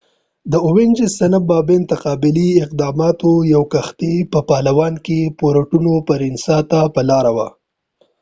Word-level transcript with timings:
د 0.51 0.53
اوینجز 0.67 1.11
صنف 1.19 1.43
ماین 1.49 1.83
تقابلي 1.91 2.49
اقداماتو 2.65 3.31
یوه 3.53 3.67
کښتۍ 3.73 4.15
په 4.31 4.39
پالوان 4.49 4.93
کې 5.05 5.19
پورټو 5.39 5.93
پرینسا 6.07 6.57
ته 6.71 6.79
په 6.93 7.01
لاره 7.09 7.31
وه 7.35 7.47